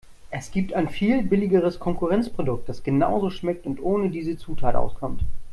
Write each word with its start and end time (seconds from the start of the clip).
Es 0.31 0.49
gibt 0.49 0.73
ein 0.73 0.89
viel 0.89 1.21
billigeres 1.21 1.77
Konkurrenzprodukt, 1.79 2.67
das 2.67 2.81
genauso 2.81 3.29
schmeckt 3.29 3.67
und 3.67 3.79
ohne 3.83 4.09
diese 4.09 4.35
Zutat 4.35 4.73
auskommt. 4.73 5.21